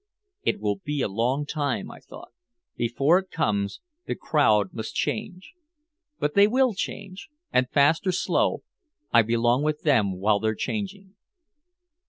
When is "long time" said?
1.07-1.91